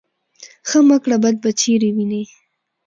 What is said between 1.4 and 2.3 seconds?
به چېرې وينې.